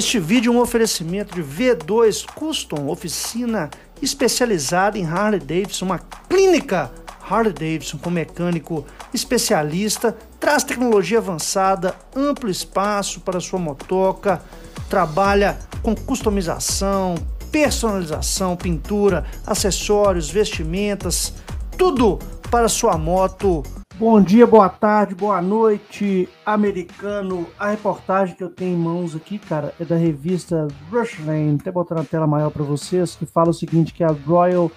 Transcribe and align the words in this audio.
Este 0.00 0.18
vídeo 0.18 0.50
é 0.50 0.56
um 0.56 0.62
oferecimento 0.62 1.34
de 1.34 1.42
V2 1.42 2.24
Custom, 2.34 2.88
oficina 2.88 3.68
especializada 4.00 4.96
em 4.96 5.04
Harley 5.04 5.38
Davidson, 5.38 5.84
uma 5.84 5.98
clínica 6.26 6.90
Harley 7.28 7.52
Davidson 7.52 7.98
com 7.98 8.08
mecânico 8.08 8.86
especialista, 9.12 10.16
traz 10.40 10.64
tecnologia 10.64 11.18
avançada, 11.18 11.94
amplo 12.16 12.48
espaço 12.48 13.20
para 13.20 13.40
sua 13.40 13.58
motoca, 13.58 14.40
trabalha 14.88 15.58
com 15.82 15.94
customização, 15.94 17.14
personalização, 17.52 18.56
pintura, 18.56 19.26
acessórios, 19.46 20.30
vestimentas, 20.30 21.34
tudo 21.76 22.18
para 22.50 22.70
sua 22.70 22.96
moto. 22.96 23.62
Bom 24.00 24.18
dia, 24.22 24.46
boa 24.46 24.70
tarde, 24.70 25.14
boa 25.14 25.42
noite, 25.42 26.26
americano. 26.46 27.46
A 27.58 27.68
reportagem 27.68 28.34
que 28.34 28.42
eu 28.42 28.48
tenho 28.48 28.74
em 28.74 28.80
mãos 28.80 29.14
aqui, 29.14 29.38
cara, 29.38 29.74
é 29.78 29.84
da 29.84 29.94
revista 29.94 30.68
Rushland. 30.90 31.58
Até 31.60 31.70
botar 31.70 31.96
na 31.96 32.04
tela 32.04 32.26
maior 32.26 32.48
para 32.48 32.64
vocês, 32.64 33.14
que 33.14 33.26
fala 33.26 33.50
o 33.50 33.52
seguinte, 33.52 33.92
que 33.92 34.02
a 34.02 34.08
Royal 34.08 34.72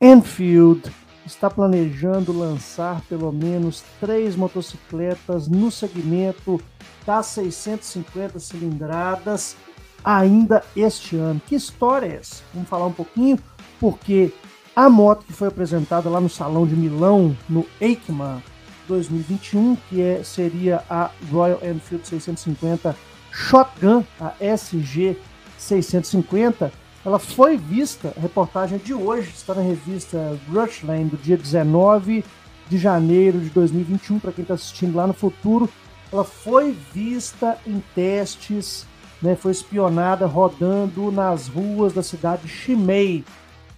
Enfield 0.00 0.92
está 1.24 1.48
planejando 1.48 2.36
lançar 2.36 3.02
pelo 3.02 3.30
menos 3.30 3.84
três 4.00 4.34
motocicletas 4.34 5.46
no 5.46 5.70
segmento 5.70 6.60
das 7.06 7.26
650 7.26 8.40
cilindradas 8.40 9.56
ainda 10.04 10.64
este 10.74 11.14
ano. 11.14 11.40
Que 11.46 11.54
história 11.54 12.06
é 12.06 12.16
essa? 12.16 12.42
Vamos 12.52 12.68
falar 12.68 12.86
um 12.86 12.92
pouquinho, 12.92 13.38
porque 13.78 14.34
a 14.74 14.90
moto 14.90 15.24
que 15.24 15.32
foi 15.32 15.46
apresentada 15.46 16.10
lá 16.10 16.20
no 16.20 16.28
Salão 16.28 16.66
de 16.66 16.74
Milão, 16.74 17.36
no 17.48 17.64
EICMA 17.80 18.42
2021, 18.86 19.76
que 19.88 20.00
é, 20.00 20.22
seria 20.22 20.82
a 20.88 21.10
Royal 21.30 21.58
Enfield 21.62 22.06
650 22.06 22.96
Shotgun, 23.30 24.02
a 24.20 24.32
SG 24.40 25.16
650, 25.58 26.72
ela 27.04 27.18
foi 27.18 27.56
vista, 27.56 28.12
a 28.16 28.20
reportagem 28.20 28.78
de 28.78 28.92
hoje 28.92 29.30
está 29.30 29.54
na 29.54 29.62
revista 29.62 30.36
Rushland, 30.50 31.10
do 31.10 31.16
dia 31.16 31.36
19 31.36 32.24
de 32.68 32.78
janeiro 32.78 33.38
de 33.38 33.48
2021, 33.50 34.18
para 34.18 34.32
quem 34.32 34.42
está 34.42 34.54
assistindo 34.54 34.96
lá 34.96 35.06
no 35.06 35.12
futuro. 35.12 35.68
Ela 36.12 36.24
foi 36.24 36.76
vista 36.92 37.58
em 37.66 37.80
testes, 37.94 38.86
né, 39.22 39.36
foi 39.36 39.52
espionada 39.52 40.26
rodando 40.26 41.12
nas 41.12 41.46
ruas 41.46 41.92
da 41.92 42.02
cidade 42.02 42.42
de 42.42 42.48
Chimei, 42.48 43.24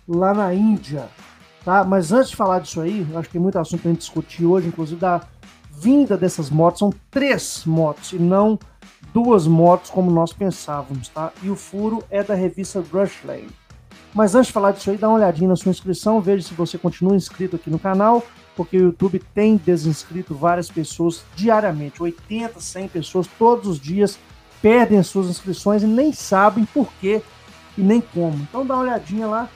lá 0.08 0.32
na 0.32 0.54
Índia. 0.54 1.08
Tá? 1.64 1.84
Mas 1.84 2.12
antes 2.12 2.30
de 2.30 2.36
falar 2.36 2.60
disso 2.60 2.80
aí, 2.80 3.06
acho 3.14 3.28
que 3.28 3.32
tem 3.32 3.40
muito 3.40 3.58
assunto 3.58 3.80
para 3.80 3.90
a 3.90 3.92
gente 3.92 4.00
discutir 4.00 4.44
hoje, 4.44 4.68
inclusive 4.68 5.00
da 5.00 5.20
vinda 5.70 6.16
dessas 6.16 6.50
motos. 6.50 6.80
São 6.80 6.92
três 7.10 7.64
motos 7.66 8.12
e 8.12 8.18
não 8.18 8.58
duas 9.12 9.46
motos 9.46 9.90
como 9.90 10.10
nós 10.10 10.32
pensávamos, 10.32 11.08
tá? 11.08 11.32
E 11.42 11.50
o 11.50 11.56
furo 11.56 12.04
é 12.10 12.22
da 12.22 12.34
revista 12.34 12.80
Rushlane. 12.80 13.48
Mas 14.14 14.34
antes 14.34 14.48
de 14.48 14.52
falar 14.52 14.72
disso 14.72 14.90
aí, 14.90 14.96
dá 14.96 15.08
uma 15.08 15.16
olhadinha 15.16 15.48
na 15.48 15.56
sua 15.56 15.70
inscrição, 15.70 16.20
veja 16.20 16.48
se 16.48 16.54
você 16.54 16.78
continua 16.78 17.14
inscrito 17.14 17.56
aqui 17.56 17.70
no 17.70 17.78
canal, 17.78 18.24
porque 18.56 18.76
o 18.76 18.84
YouTube 18.84 19.22
tem 19.34 19.56
desinscrito 19.56 20.34
várias 20.34 20.70
pessoas 20.70 21.22
diariamente, 21.36 22.02
80, 22.02 22.60
100 22.60 22.88
pessoas 22.88 23.28
todos 23.38 23.68
os 23.68 23.80
dias 23.80 24.18
perdem 24.60 24.98
as 24.98 25.06
suas 25.06 25.28
inscrições 25.28 25.82
e 25.82 25.86
nem 25.86 26.12
sabem 26.12 26.64
por 26.64 26.88
quê 27.00 27.22
e 27.76 27.80
nem 27.80 28.00
como. 28.00 28.36
Então 28.36 28.66
dá 28.66 28.74
uma 28.74 28.82
olhadinha 28.82 29.26
lá, 29.26 29.48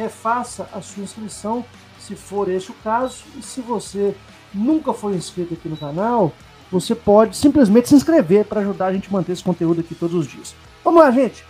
refaça 0.00 0.68
a 0.72 0.80
sua 0.80 1.02
inscrição, 1.02 1.64
se 1.98 2.16
for 2.16 2.48
esse 2.48 2.70
o 2.70 2.74
caso, 2.82 3.24
e 3.36 3.42
se 3.42 3.60
você 3.60 4.16
nunca 4.52 4.92
foi 4.92 5.14
inscrito 5.14 5.54
aqui 5.54 5.68
no 5.68 5.76
canal, 5.76 6.32
você 6.70 6.94
pode 6.94 7.36
simplesmente 7.36 7.88
se 7.88 7.94
inscrever 7.94 8.46
para 8.46 8.60
ajudar 8.60 8.86
a 8.86 8.92
gente 8.92 9.08
a 9.08 9.12
manter 9.12 9.32
esse 9.32 9.44
conteúdo 9.44 9.80
aqui 9.80 9.94
todos 9.94 10.16
os 10.16 10.26
dias. 10.26 10.54
Vamos 10.82 11.00
lá, 11.00 11.10
gente. 11.10 11.44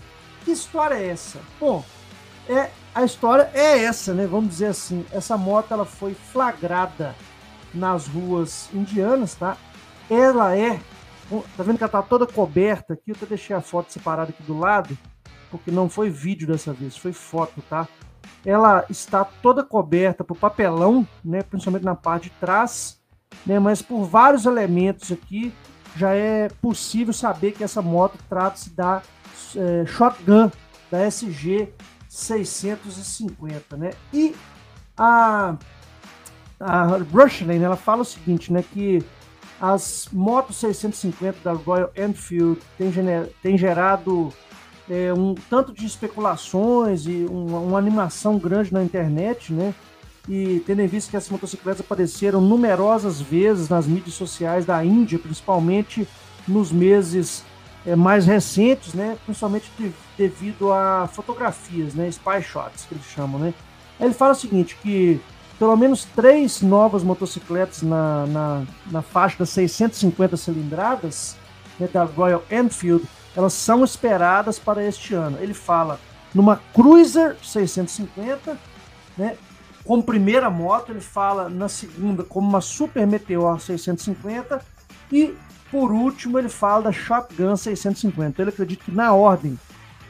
Que 0.45 0.51
história 0.51 0.95
é 0.95 1.09
essa? 1.09 1.39
Bom, 1.61 1.85
é 2.49 2.71
a 2.93 3.05
história 3.05 3.49
é 3.55 3.85
essa, 3.85 4.13
né? 4.13 4.27
Vamos 4.27 4.51
dizer 4.51 4.67
assim, 4.67 5.05
essa 5.13 5.37
moto 5.37 5.73
ela 5.73 5.85
foi 5.85 6.15
flagrada 6.15 7.15
nas 7.73 8.09
ruas 8.09 8.69
indianas, 8.75 9.35
tá? 9.35 9.57
Ela 10.11 10.57
é, 10.57 10.81
tá 11.57 11.63
vendo 11.63 11.79
que 11.79 11.85
ela 11.85 11.93
tá 11.93 12.03
toda 12.03 12.27
coberta 12.27 12.95
aqui? 12.95 13.11
Eu 13.11 13.15
até 13.15 13.27
deixei 13.27 13.55
a 13.55 13.61
foto 13.61 13.93
separada 13.93 14.31
aqui 14.31 14.43
do 14.43 14.59
lado, 14.59 14.99
porque 15.51 15.71
não 15.71 15.89
foi 15.89 16.11
vídeo 16.11 16.49
dessa 16.49 16.73
vez, 16.73 16.97
foi 16.97 17.13
foto, 17.13 17.63
tá? 17.71 17.87
Ela 18.45 18.85
está 18.89 19.25
toda 19.25 19.63
coberta 19.63 20.25
por 20.25 20.37
papelão, 20.37 21.07
né? 21.25 21.43
Principalmente 21.43 21.85
na 21.85 21.95
parte 21.95 22.25
de 22.25 22.31
trás 22.41 23.01
né? 23.45 23.59
Mas 23.59 23.83
por 23.83 24.05
vários 24.05 24.47
elementos 24.47 25.11
aqui 25.13 25.53
já 25.97 26.15
é 26.15 26.49
possível 26.61 27.13
saber 27.13 27.53
que 27.53 27.65
essa 27.65 27.83
moto 27.83 28.19
trata-se 28.29 28.71
da 28.71 29.03
é, 29.57 29.85
Shotgun 29.87 30.51
da 30.91 31.07
SG 31.07 31.69
650, 32.09 33.77
né? 33.77 33.91
E 34.13 34.35
a 34.97 35.57
a 36.59 36.85
Rushlane, 36.85 37.63
ela 37.65 37.77
fala 37.77 38.03
o 38.03 38.05
seguinte, 38.05 38.53
né, 38.53 38.63
que 38.63 39.03
as 39.59 40.11
motos 40.13 40.57
650 40.57 41.39
da 41.43 41.53
Royal 41.53 41.91
Enfield 41.97 42.61
têm 43.43 43.57
gerado 43.57 44.31
é, 44.91 45.15
um 45.15 45.35
tanto 45.49 45.73
de 45.73 45.87
especulações 45.87 47.07
e 47.07 47.25
uma, 47.31 47.59
uma 47.61 47.79
animação 47.79 48.37
grande 48.39 48.73
na 48.73 48.83
internet, 48.83 49.53
né? 49.53 49.73
e 50.29 50.63
tendo 50.67 50.81
em 50.81 50.87
vista 50.87 51.11
que 51.11 51.17
essas 51.17 51.31
motocicletas 51.31 51.81
apareceram 51.81 52.41
numerosas 52.41 53.21
vezes 53.21 53.69
nas 53.69 53.87
mídias 53.87 54.15
sociais 54.15 54.67
da 54.67 54.85
Índia, 54.85 55.19
principalmente 55.19 56.07
nos 56.47 56.71
meses 56.71 57.45
é, 57.87 57.97
mais 57.97 58.27
recentes, 58.27 58.93
né, 58.93 59.17
principalmente 59.25 59.71
de, 59.79 59.93
devido 60.19 60.73
a 60.73 61.09
fotografias, 61.13 61.95
né, 61.95 62.09
spy 62.09 62.43
shots 62.43 62.85
que 62.87 62.95
eles 62.95 63.07
chamam, 63.07 63.41
né. 63.41 63.55
Ele 63.99 64.13
fala 64.13 64.33
o 64.33 64.37
seguinte, 64.37 64.77
que 64.83 65.21
pelo 65.59 65.77
menos 65.77 66.05
três 66.05 66.63
novas 66.63 67.03
motocicletas 67.03 67.83
na, 67.83 68.27
na, 68.27 68.63
na 68.91 69.03
faixa 69.03 69.39
das 69.39 69.51
650 69.51 70.37
cilindradas 70.37 71.37
né, 71.79 71.89
da 71.93 72.05
Royal 72.05 72.43
Enfield, 72.51 73.05
elas 73.37 73.53
são 73.53 73.85
esperadas 73.85 74.59
para 74.59 74.85
este 74.85 75.15
ano. 75.15 75.39
Ele 75.41 75.55
fala 75.55 76.01
numa 76.35 76.57
Cruiser 76.73 77.37
650, 77.43 78.59
né, 79.17 79.37
como 79.85 80.03
primeira 80.03 80.51
moto, 80.51 80.93
ele 80.93 81.01
fala 81.01 81.49
na 81.49 81.69
segunda 81.69 82.23
como 82.23 82.49
uma 82.49 82.61
Super 82.61 83.07
Meteor 83.07 83.59
650 83.61 84.65
e 85.11 85.35
por 85.71 85.91
último 85.91 86.39
ele 86.39 86.49
fala 86.49 86.85
da 86.85 86.93
Shotgun 86.93 87.57
650. 87.57 88.41
Ele 88.41 88.51
acredita 88.51 88.85
que 88.85 88.93
na 88.93 89.13
ordem 89.13 89.59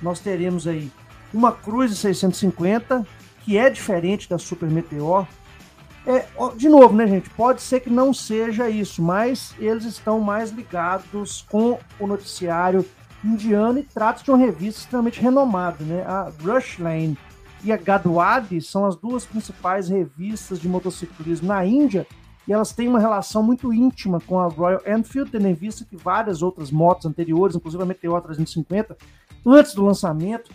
nós 0.03 0.21
teremos 0.21 0.67
aí 0.67 0.91
uma 1.33 1.53
Cruise 1.53 1.95
650 1.95 3.07
que 3.45 3.57
é 3.57 3.71
diferente 3.71 4.29
da 4.29 4.39
Super 4.39 4.69
Meteor. 4.69 5.27
É, 6.07 6.27
de 6.57 6.69
novo, 6.69 6.95
né, 6.95 7.07
gente? 7.07 7.31
Pode 7.31 7.63
ser 7.63 7.81
que 7.81 7.91
não 7.91 8.13
seja 8.13 8.69
isso, 8.69 9.03
mas 9.03 9.55
eles 9.59 9.85
estão 9.85 10.19
mais 10.21 10.51
ligados 10.51 11.45
com 11.49 11.79
o 11.99 12.07
noticiário 12.07 12.85
indiano 13.25 13.79
e 13.79 13.83
trata 13.83 14.23
de 14.23 14.31
uma 14.31 14.39
revista 14.39 14.81
extremamente 14.81 15.21
renomada, 15.21 15.85
né? 15.85 16.03
A 16.03 16.33
Rushlane 16.43 17.17
e 17.63 17.73
a 17.73 17.77
Gadwadi 17.77 18.61
são 18.61 18.87
as 18.87 18.97
duas 18.97 19.27
principais 19.27 19.89
revistas 19.89 20.59
de 20.59 20.69
motociclismo 20.69 21.49
na 21.49 21.65
Índia 21.65 22.07
e 22.49 22.53
elas 22.53 22.73
têm 22.73 22.89
uma 22.89 22.99
relação 22.99 23.43
muito 23.43 23.73
íntima 23.73 24.21
com 24.21 24.39
a 24.39 24.49
Royal 24.49 24.81
Enfield, 24.87 25.31
tendo 25.31 25.47
em 25.47 25.55
vista 25.55 25.85
que 25.85 25.97
várias 25.97 26.43
outras 26.43 26.71
motos 26.71 27.07
anteriores, 27.07 27.55
inclusive 27.55 27.83
a 27.83 27.87
Meteor 27.87 28.21
350, 28.23 28.97
antes 29.47 29.75
do 29.75 29.85
lançamento, 29.85 30.51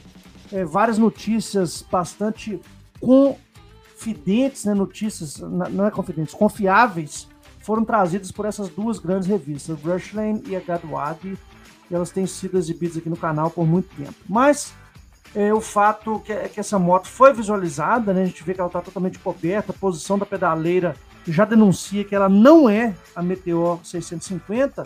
é, 0.51 0.65
várias 0.65 0.97
notícias 0.97 1.85
bastante 1.89 2.59
confidentes, 2.99 4.65
né, 4.65 4.73
notícias, 4.73 5.37
não 5.37 5.85
é 5.85 5.91
confidentes, 5.91 6.33
confiáveis, 6.33 7.27
foram 7.59 7.85
trazidas 7.85 8.31
por 8.31 8.45
essas 8.45 8.69
duas 8.69 8.99
grandes 8.99 9.27
revistas, 9.27 9.77
a 9.77 9.87
Rushlane 9.87 10.43
e 10.47 10.55
a 10.55 10.59
Gadwadi, 10.59 11.37
e 11.89 11.95
elas 11.95 12.09
têm 12.09 12.25
sido 12.25 12.57
exibidas 12.57 12.97
aqui 12.97 13.09
no 13.09 13.17
canal 13.17 13.49
por 13.49 13.65
muito 13.65 13.93
tempo. 13.95 14.15
Mas 14.27 14.73
é, 15.35 15.53
o 15.53 15.61
fato 15.61 16.19
que, 16.19 16.31
é 16.31 16.47
que 16.47 16.59
essa 16.59 16.79
moto 16.79 17.07
foi 17.07 17.33
visualizada, 17.33 18.13
né? 18.13 18.23
A 18.23 18.25
gente 18.25 18.43
vê 18.43 18.53
que 18.53 18.59
ela 18.59 18.69
está 18.69 18.81
totalmente 18.81 19.19
coberta, 19.19 19.71
a 19.71 19.75
posição 19.75 20.17
da 20.17 20.25
pedaleira 20.25 20.95
já 21.27 21.43
denuncia 21.43 22.03
que 22.03 22.15
ela 22.15 22.29
não 22.29 22.69
é 22.69 22.95
a 23.15 23.21
Meteor 23.21 23.79
650, 23.83 24.85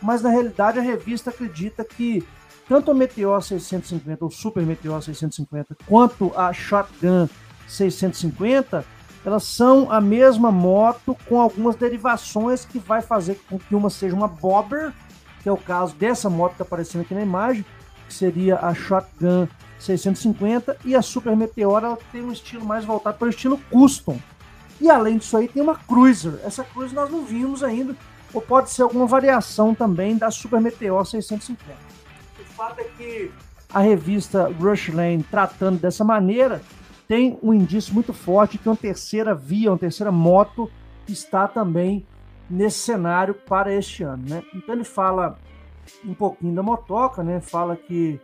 mas 0.00 0.22
na 0.22 0.30
realidade 0.30 0.78
a 0.78 0.82
revista 0.82 1.30
acredita 1.30 1.84
que 1.84 2.24
tanto 2.68 2.90
a 2.90 2.94
Meteor 2.94 3.42
650 3.42 4.24
ou 4.24 4.30
Super 4.30 4.64
Meteor 4.64 5.02
650 5.02 5.76
quanto 5.86 6.32
a 6.36 6.52
Shotgun 6.52 7.28
650 7.66 8.84
elas 9.24 9.44
são 9.44 9.90
a 9.90 10.00
mesma 10.00 10.50
moto 10.50 11.16
com 11.28 11.40
algumas 11.40 11.76
derivações 11.76 12.64
que 12.64 12.78
vai 12.78 13.02
fazer 13.02 13.38
com 13.48 13.58
que 13.58 13.74
uma 13.74 13.90
seja 13.90 14.14
uma 14.14 14.28
bobber, 14.28 14.92
que 15.42 15.48
é 15.48 15.52
o 15.52 15.56
caso 15.56 15.94
dessa 15.94 16.28
moto 16.28 16.50
que 16.50 16.54
está 16.54 16.64
aparecendo 16.64 17.02
aqui 17.02 17.14
na 17.14 17.22
imagem, 17.22 17.64
que 18.06 18.14
seria 18.14 18.58
a 18.58 18.74
Shotgun 18.74 19.48
650 19.78 20.76
e 20.84 20.94
a 20.94 21.02
Super 21.02 21.36
Meteor 21.36 21.82
ela 21.82 21.98
tem 22.12 22.22
um 22.22 22.32
estilo 22.32 22.64
mais 22.64 22.84
voltado 22.84 23.18
para 23.18 23.26
o 23.26 23.30
estilo 23.30 23.58
custom. 23.70 24.18
E 24.80 24.90
além 24.90 25.18
disso 25.18 25.36
aí 25.36 25.48
tem 25.48 25.62
uma 25.62 25.76
Cruiser. 25.76 26.40
Essa 26.44 26.64
Cruiser 26.64 26.94
nós 26.94 27.10
não 27.10 27.24
vimos 27.24 27.62
ainda, 27.62 27.94
ou 28.32 28.40
pode 28.40 28.70
ser 28.70 28.82
alguma 28.82 29.06
variação 29.06 29.74
também 29.74 30.16
da 30.16 30.30
Super 30.30 30.60
Meteor 30.60 31.04
650. 31.04 31.64
fato 32.56 32.80
é 32.80 32.84
que 32.84 33.30
a 33.72 33.80
revista 33.80 34.52
Rushlane, 34.58 35.22
tratando 35.22 35.78
dessa 35.78 36.04
maneira, 36.04 36.60
tem 37.06 37.38
um 37.42 37.52
indício 37.52 37.94
muito 37.94 38.12
forte 38.12 38.58
que 38.58 38.68
uma 38.68 38.76
terceira 38.76 39.34
via, 39.34 39.70
uma 39.70 39.78
terceira 39.78 40.12
moto 40.12 40.70
está 41.08 41.48
também 41.48 42.06
nesse 42.50 42.78
cenário 42.78 43.34
para 43.34 43.72
este 43.72 44.02
ano, 44.02 44.24
né? 44.28 44.42
Então 44.54 44.74
ele 44.74 44.84
fala 44.84 45.38
um 46.04 46.14
pouquinho 46.14 46.54
da 46.54 46.62
motoca, 46.62 47.22
né? 47.22 47.40
Fala 47.40 47.76
que 47.76 48.20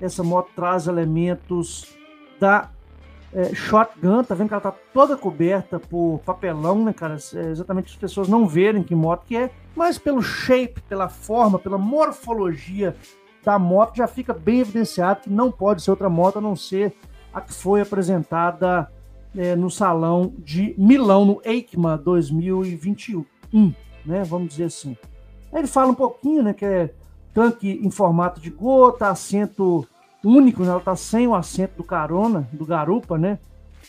essa 0.00 0.22
moto 0.22 0.50
traz 0.54 0.86
elementos 0.86 1.96
da 2.38 2.70
é, 3.32 3.54
shotgun, 3.54 4.22
tá 4.22 4.34
vendo 4.34 4.48
que 4.48 4.54
ela 4.54 4.60
tá 4.60 4.72
toda 4.94 5.16
coberta 5.16 5.80
por 5.80 6.20
papelão, 6.24 6.84
né, 6.84 6.92
cara? 6.92 7.16
É 7.34 7.50
exatamente 7.50 7.92
as 7.92 7.96
pessoas 7.96 8.28
não 8.28 8.46
verem 8.46 8.82
que 8.82 8.94
moto 8.94 9.24
que 9.26 9.36
é, 9.36 9.50
mas 9.74 9.98
pelo 9.98 10.22
shape, 10.22 10.80
pela 10.82 11.08
forma, 11.08 11.58
pela 11.58 11.76
morfologia 11.76 12.96
da 13.44 13.58
moto 13.58 13.96
já 13.96 14.06
fica 14.06 14.32
bem 14.32 14.60
evidenciado 14.60 15.22
que 15.22 15.30
não 15.30 15.50
pode 15.50 15.82
ser 15.82 15.90
outra 15.90 16.08
moto 16.08 16.38
a 16.38 16.40
não 16.40 16.56
ser 16.56 16.94
a 17.32 17.40
que 17.40 17.52
foi 17.52 17.80
apresentada 17.80 18.90
é, 19.36 19.54
no 19.54 19.70
salão 19.70 20.32
de 20.38 20.74
Milão, 20.78 21.24
no 21.24 21.42
EICMA 21.44 21.98
2021, 21.98 23.24
né? 24.04 24.24
Vamos 24.24 24.48
dizer 24.48 24.64
assim. 24.64 24.96
Aí 25.52 25.60
ele 25.60 25.66
fala 25.66 25.90
um 25.90 25.94
pouquinho, 25.94 26.42
né, 26.42 26.52
que 26.52 26.64
é 26.64 26.90
tanque 27.32 27.80
em 27.82 27.90
formato 27.90 28.40
de 28.40 28.50
gota, 28.50 29.08
assento 29.08 29.86
único, 30.24 30.62
né? 30.62 30.70
Ela 30.70 30.80
tá 30.80 30.96
sem 30.96 31.26
o 31.26 31.34
assento 31.34 31.76
do 31.76 31.84
carona, 31.84 32.48
do 32.52 32.64
garupa, 32.64 33.16
né? 33.16 33.38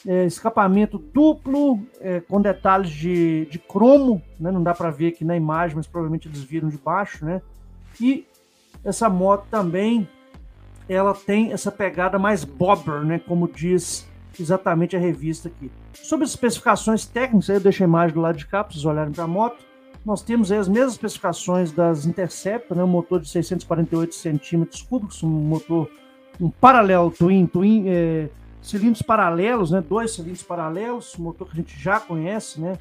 É, 0.05 0.25
escapamento 0.25 0.97
duplo, 0.97 1.79
é, 1.99 2.19
com 2.19 2.39
detalhes 2.39 2.91
de, 2.91 3.45
de 3.45 3.57
cromo, 3.57 4.21
né? 4.39 4.51
Não 4.51 4.61
dá 4.61 4.73
para 4.73 4.91
ver 4.91 5.07
aqui 5.07 5.25
na 5.25 5.35
imagem, 5.35 5.75
mas 5.75 5.87
provavelmente 5.87 6.27
eles 6.27 6.43
viram 6.43 6.69
de 6.69 6.77
baixo, 6.77 7.25
né? 7.25 7.41
E 7.99 8.27
essa 8.83 9.09
moto 9.09 9.47
também, 9.49 10.07
ela 10.87 11.13
tem 11.13 11.51
essa 11.51 11.71
pegada 11.71 12.19
mais 12.19 12.43
bobber, 12.43 13.03
né? 13.03 13.19
Como 13.19 13.47
diz 13.47 14.07
exatamente 14.41 14.95
a 14.95 14.99
revista 14.99 15.47
aqui. 15.47 15.71
Sobre 15.93 16.25
as 16.25 16.31
especificações 16.31 17.05
técnicas, 17.05 17.49
eu 17.49 17.59
deixo 17.59 17.83
a 17.83 17.87
imagem 17.87 18.13
do 18.13 18.21
lado 18.21 18.37
de 18.37 18.45
cá 18.45 18.63
para 18.63 18.73
vocês 18.73 18.85
olharem 18.85 19.13
para 19.13 19.23
a 19.23 19.27
moto. 19.27 19.57
Nós 20.05 20.21
temos 20.21 20.51
as 20.51 20.67
mesmas 20.67 20.93
especificações 20.93 21.71
das 21.71 22.05
Interceptor, 22.05 22.77
né? 22.77 22.83
um 22.83 22.87
motor 22.87 23.19
de 23.19 23.29
648 23.29 24.15
centímetros 24.15 24.81
cúbicos, 24.81 25.21
um 25.21 25.27
motor 25.27 25.89
um 26.39 26.49
paralelo 26.49 27.11
twin, 27.11 27.47
twin 27.47 27.85
é, 27.87 28.29
cilindros 28.61 29.01
paralelos, 29.01 29.71
né? 29.71 29.81
Dois 29.81 30.11
cilindros 30.11 30.43
paralelos, 30.43 31.15
motor 31.17 31.47
que 31.47 31.53
a 31.53 31.55
gente 31.55 31.79
já 31.79 31.99
conhece, 31.99 32.61
né? 32.61 32.77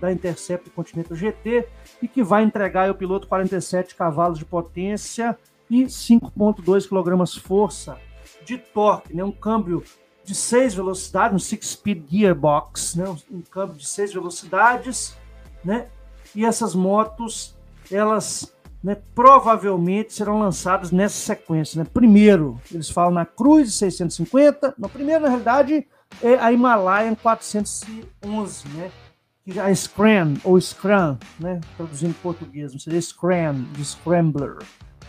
Da 0.00 0.12
Intercept 0.12 0.70
Continental 0.70 1.16
GT 1.16 1.66
e 2.00 2.06
que 2.06 2.22
vai 2.22 2.44
entregar 2.44 2.88
ao 2.88 2.94
piloto 2.94 3.26
47 3.26 3.94
cavalos 3.94 4.38
de 4.38 4.44
potência 4.44 5.36
e 5.68 5.84
5.2 5.84 6.88
kg 6.88 7.40
força 7.40 7.98
de 8.44 8.58
torque, 8.58 9.14
né? 9.14 9.24
Um 9.24 9.32
câmbio 9.32 9.82
de 10.28 10.34
6 10.34 10.74
velocidades, 10.74 11.34
um 11.34 11.56
6-speed 11.56 12.04
gearbox, 12.06 12.94
né? 12.96 13.16
Um 13.30 13.40
câmbio 13.40 13.76
de 13.76 13.86
6 13.86 14.12
velocidades, 14.12 15.16
né? 15.64 15.86
E 16.34 16.44
essas 16.44 16.74
motos, 16.74 17.56
elas 17.90 18.52
né, 18.84 18.98
provavelmente 19.14 20.12
serão 20.12 20.38
lançadas 20.38 20.90
nessa 20.90 21.16
sequência. 21.16 21.82
Né? 21.82 21.88
Primeiro, 21.92 22.60
eles 22.70 22.90
falam 22.90 23.10
na 23.10 23.24
Cruz 23.24 23.72
650, 23.74 24.74
no 24.76 24.88
primeiro, 24.90 25.22
na 25.22 25.28
realidade, 25.28 25.86
é 26.22 26.34
a 26.34 26.52
Himalayan 26.52 27.14
411, 27.14 28.68
né? 28.68 28.90
que 29.42 29.58
é 29.58 29.74
Scram, 29.74 30.34
ou 30.44 30.60
Scram, 30.60 31.18
né? 31.40 31.58
traduzindo 31.74 32.10
em 32.10 32.22
português, 32.22 32.70
seria 32.82 33.00
Scram, 33.00 33.62
de 33.72 33.82
Scrambler, 33.82 34.58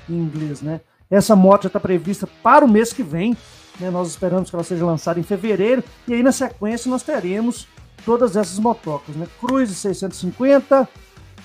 em 0.10 0.14
inglês. 0.14 0.62
Né? 0.62 0.80
Essa 1.12 1.36
moto 1.36 1.64
já 1.64 1.68
está 1.68 1.80
prevista 1.80 2.26
para 2.42 2.64
o 2.64 2.70
mês 2.70 2.94
que 2.94 3.04
vem, 3.04 3.36
né? 3.80 3.90
nós 3.90 4.10
esperamos 4.10 4.50
que 4.50 4.56
ela 4.56 4.64
seja 4.64 4.86
lançada 4.86 5.20
em 5.20 5.24
fevereiro, 5.24 5.84
e 6.08 6.14
aí 6.14 6.24
na 6.24 6.32
sequência 6.32 6.90
nós 6.90 7.04
teremos 7.04 7.68
todas 8.06 8.36
essas 8.36 8.60
motocas, 8.60 9.16
né? 9.16 9.28
Cruze 9.40 9.76
650, 9.76 10.88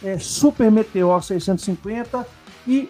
é, 0.02 0.18
Super 0.18 0.70
Meteor 0.70 1.22
650 1.22 2.26
e 2.66 2.88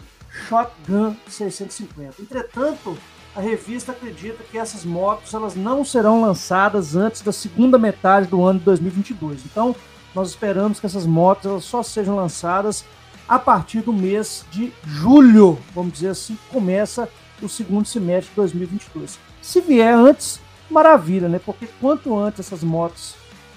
Shotgun 0.49 1.17
650. 1.29 2.20
Entretanto, 2.20 2.96
a 3.35 3.41
revista 3.41 3.93
acredita 3.93 4.44
que 4.50 4.58
essas 4.58 4.85
motos 4.85 5.35
elas 5.35 5.55
não 5.55 5.85
serão 5.85 6.20
lançadas 6.20 6.94
antes 6.94 7.20
da 7.20 7.32
segunda 7.32 7.79
metade 7.79 8.29
do 8.29 8.44
ano 8.44 8.58
de 8.58 8.64
2022. 8.64 9.44
Então, 9.44 9.75
nós 10.14 10.29
esperamos 10.29 10.79
que 10.79 10.87
essas 10.87 11.06
motos 11.06 11.47
elas 11.47 11.64
só 11.64 11.82
sejam 11.82 12.14
lançadas 12.14 12.85
a 13.29 13.38
partir 13.38 13.81
do 13.81 13.93
mês 13.93 14.44
de 14.50 14.73
julho, 14.85 15.58
vamos 15.75 15.94
dizer 15.94 16.08
assim, 16.08 16.38
começa 16.50 17.08
o 17.43 17.49
segundo 17.49 17.87
semestre 17.87 18.31
de 18.31 18.37
2022. 18.37 19.19
Se 19.43 19.61
vier 19.61 19.95
antes, 19.95 20.41
maravilha, 20.71 21.29
né? 21.29 21.41
Porque 21.45 21.69
quanto 21.81 22.17
antes 22.17 22.41
essas 22.41 22.63
motos 22.63 23.15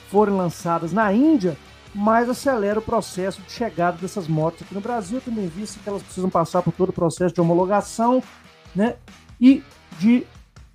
forem 0.09 0.35
lançadas 0.35 0.91
na 0.93 1.11
Índia, 1.13 1.57
mais 1.93 2.29
acelera 2.29 2.79
o 2.79 2.81
processo 2.81 3.41
de 3.41 3.51
chegada 3.51 3.97
dessas 3.97 4.27
motos 4.27 4.61
aqui 4.61 4.73
no 4.73 4.81
Brasil, 4.81 5.21
também 5.21 5.47
visto 5.47 5.79
que 5.79 5.89
elas 5.89 6.03
precisam 6.03 6.29
passar 6.29 6.61
por 6.61 6.71
todo 6.71 6.89
o 6.89 6.93
processo 6.93 7.33
de 7.33 7.41
homologação 7.41 8.21
né, 8.75 8.95
e 9.39 9.63
de 9.99 10.25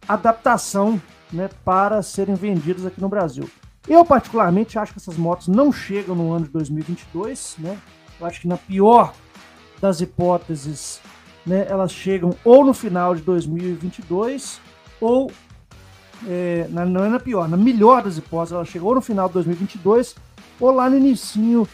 adaptação 0.09 1.01
né, 1.33 1.49
para 1.65 2.03
serem 2.03 2.35
vendidas 2.35 2.85
aqui 2.85 3.01
no 3.01 3.09
Brasil. 3.09 3.49
Eu, 3.89 4.05
particularmente, 4.05 4.79
acho 4.79 4.93
que 4.93 4.99
essas 4.99 5.17
motos 5.17 5.49
não 5.49 5.73
chegam 5.73 6.15
no 6.15 6.33
ano 6.33 6.47
de 6.47 6.53
2022. 6.53 7.57
Né? 7.59 7.79
Eu 8.21 8.27
acho 8.27 8.41
que, 8.41 8.49
na 8.49 8.57
pior 8.57 9.13
das 9.81 10.01
hipóteses, 10.01 11.01
né, 11.47 11.67
elas 11.69 11.93
chegam 11.93 12.35
ou 12.45 12.65
no 12.65 12.73
final 12.73 13.15
de 13.15 13.23
2022 13.23 14.61
ou, 15.01 15.31
é, 16.29 16.67
na, 16.71 16.85
não 16.85 17.05
é 17.05 17.09
na 17.09 17.19
pior, 17.19 17.49
na 17.49 17.57
melhor 17.57 18.03
das 18.03 18.17
hipóteses, 18.17 18.53
elas 18.53 18.69
chegam 18.69 18.89
ou 18.89 18.95
no 18.95 19.01
final 19.01 19.29
de 19.29 19.35
2022 19.35 20.15
ou 20.61 20.71
lá 20.71 20.89
no 20.89 20.97
início 20.97 21.67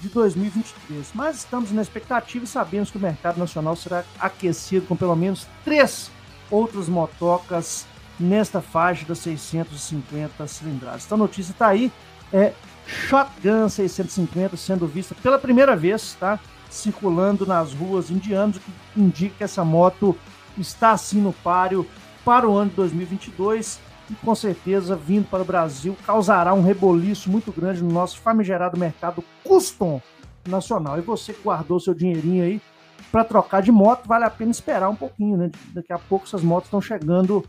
de 0.00 0.08
2023. 0.08 1.10
Mas 1.14 1.38
estamos 1.38 1.72
na 1.72 1.82
expectativa 1.82 2.44
e 2.44 2.48
sabemos 2.48 2.90
que 2.90 2.98
o 2.98 3.00
mercado 3.00 3.38
nacional 3.38 3.74
será 3.76 4.04
aquecido 4.18 4.86
com 4.86 4.96
pelo 4.96 5.16
menos 5.16 5.46
três 5.64 6.10
outras 6.50 6.88
motocas 6.88 7.86
nesta 8.18 8.60
faixa 8.60 9.04
das 9.04 9.18
650 9.18 10.46
cilindradas. 10.46 11.04
Então 11.04 11.16
a 11.16 11.18
notícia 11.18 11.52
está 11.52 11.68
aí, 11.68 11.92
é 12.32 12.52
Shotgun 12.86 13.68
650 13.68 14.56
sendo 14.56 14.86
vista 14.86 15.14
pela 15.22 15.38
primeira 15.38 15.76
vez, 15.76 16.16
tá? 16.18 16.38
Circulando 16.76 17.46
nas 17.46 17.72
ruas 17.72 18.10
indianas, 18.10 18.56
o 18.56 18.60
que 18.60 18.72
indica 18.96 19.36
que 19.38 19.44
essa 19.44 19.64
moto 19.64 20.16
está 20.58 20.92
assim 20.92 21.20
no 21.20 21.32
páreo 21.32 21.86
para 22.24 22.48
o 22.48 22.56
ano 22.56 22.70
de 22.70 22.76
2022 22.76 23.80
e 24.10 24.14
com 24.14 24.34
certeza 24.34 24.94
vindo 24.96 25.28
para 25.28 25.42
o 25.42 25.44
Brasil 25.44 25.96
causará 26.06 26.54
um 26.54 26.62
reboliço 26.62 27.30
muito 27.30 27.52
grande 27.52 27.82
no 27.82 27.90
nosso 27.90 28.18
famigerado 28.18 28.78
mercado 28.78 29.24
custom 29.42 30.00
nacional. 30.46 30.98
E 30.98 31.02
você 31.02 31.32
que 31.32 31.42
guardou 31.42 31.80
seu 31.80 31.94
dinheirinho 31.94 32.44
aí 32.44 32.60
para 33.10 33.24
trocar 33.24 33.62
de 33.62 33.72
moto, 33.72 34.06
vale 34.06 34.24
a 34.24 34.30
pena 34.30 34.50
esperar 34.50 34.88
um 34.88 34.96
pouquinho, 34.96 35.36
né? 35.36 35.50
Daqui 35.72 35.92
a 35.92 35.98
pouco 35.98 36.26
essas 36.26 36.42
motos 36.42 36.66
estão 36.66 36.80
chegando 36.80 37.44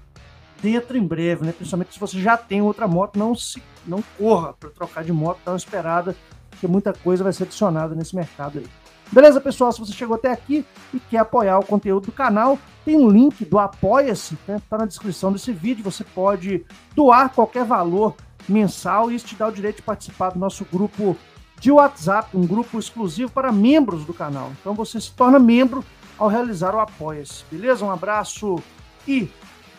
dentro 0.61 0.97
em 0.97 1.05
breve, 1.05 1.45
né? 1.45 1.51
Principalmente 1.51 1.93
se 1.93 1.99
você 1.99 2.19
já 2.19 2.37
tem 2.37 2.61
outra 2.61 2.87
moto, 2.87 3.17
não 3.17 3.35
se 3.35 3.61
não 3.85 4.03
corra 4.17 4.53
para 4.53 4.69
trocar 4.69 5.03
de 5.03 5.11
moto 5.11 5.39
tão 5.43 5.55
esperada, 5.55 6.15
porque 6.49 6.67
muita 6.67 6.93
coisa 6.93 7.23
vai 7.23 7.33
ser 7.33 7.43
adicionada 7.43 7.95
nesse 7.95 8.15
mercado 8.15 8.59
aí. 8.59 8.67
Beleza, 9.11 9.39
pessoal? 9.39 9.71
Se 9.71 9.79
você 9.79 9.93
chegou 9.93 10.15
até 10.15 10.31
aqui 10.31 10.65
e 10.93 10.99
quer 10.99 11.19
apoiar 11.19 11.59
o 11.59 11.65
conteúdo 11.65 12.07
do 12.07 12.11
canal, 12.11 12.59
tem 12.83 12.95
um 12.95 13.09
link 13.09 13.45
do 13.45 13.57
Apoia-se, 13.57 14.37
né? 14.47 14.61
tá 14.69 14.77
na 14.77 14.85
descrição 14.85 15.31
desse 15.31 15.51
vídeo. 15.51 15.83
Você 15.83 16.03
pode 16.03 16.65
doar 16.95 17.33
qualquer 17.33 17.63
valor 17.63 18.15
mensal 18.47 19.11
e 19.11 19.15
isso 19.15 19.27
te 19.27 19.35
dá 19.35 19.47
o 19.47 19.51
direito 19.51 19.77
de 19.77 19.81
participar 19.81 20.31
do 20.31 20.39
nosso 20.39 20.65
grupo 20.65 21.17
de 21.59 21.71
WhatsApp, 21.71 22.35
um 22.37 22.45
grupo 22.45 22.77
exclusivo 22.77 23.31
para 23.31 23.51
membros 23.51 24.05
do 24.05 24.13
canal. 24.13 24.51
Então 24.59 24.73
você 24.73 25.01
se 25.01 25.11
torna 25.11 25.39
membro 25.39 25.83
ao 26.17 26.27
realizar 26.27 26.75
o 26.75 26.79
Apoia-se, 26.79 27.43
beleza? 27.49 27.85
Um 27.85 27.91
abraço 27.91 28.61
e 29.07 29.29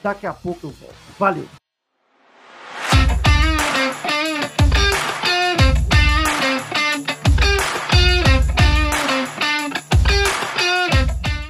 daqui 0.02 0.26
a 0.26 0.32
pouco 0.32 0.66
eu 0.66 0.70
volto. 0.70 0.96
Valeu! 1.18 1.57